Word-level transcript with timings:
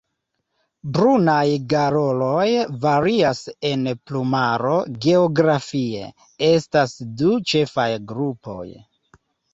Brunaj 0.93 1.43
garoloj 1.73 2.47
varias 2.85 3.43
en 3.71 3.85
plumaro 4.11 4.73
geografie: 5.07 6.09
estas 6.49 6.97
du 7.21 7.39
ĉefaj 7.53 7.89
grupoj. 8.15 8.67